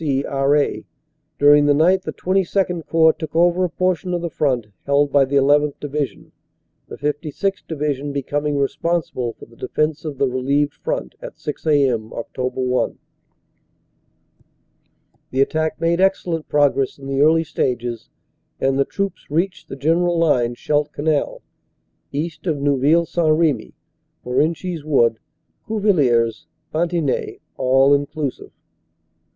C., 0.03 0.25
R.A. 0.25 0.83
During 1.37 1.67
the 1.67 1.75
night 1.75 2.01
the 2.01 2.11
XXII 2.11 2.81
Corps 2.87 3.13
took 3.13 3.35
over 3.35 3.63
a 3.63 3.69
portion 3.69 4.15
of 4.15 4.23
the 4.23 4.31
front 4.31 4.65
held 4.87 5.11
by 5.11 5.25
the 5.25 5.39
1 5.39 5.61
1th. 5.61 5.79
Division, 5.79 6.31
the 6.87 6.97
56th. 6.97 7.67
Divi 7.67 7.93
sion 7.93 8.11
becoming 8.11 8.57
responsible 8.57 9.33
for 9.33 9.45
the 9.45 9.55
defense 9.55 10.03
of 10.03 10.17
the 10.17 10.27
relieved 10.27 10.73
front 10.73 11.13
at 11.21 11.35
6a.m., 11.35 12.09
Oct. 12.09 12.53
1. 12.55 12.97
"The 15.29 15.41
attack 15.41 15.79
made 15.79 16.01
excellent 16.01 16.49
progress 16.49 16.97
in 16.97 17.05
the 17.05 17.21
early 17.21 17.43
stages, 17.43 18.09
and 18.59 18.79
the 18.79 18.85
troops 18.85 19.29
reached 19.29 19.67
the 19.69 19.75
general 19.75 20.17
line, 20.17 20.55
Scheldt 20.55 20.91
Canal 20.93 21.43
(east 22.11 22.47
of 22.47 22.57
Neuville 22.59 23.05
St. 23.05 23.31
Remy) 23.31 23.75
Morenchies 24.25 24.83
Wood 24.83 25.19
Cuvillers 25.67 26.47
Ban 26.73 26.89
tigny 26.89 27.39
(all 27.55 27.93
inclusive). 27.93 28.51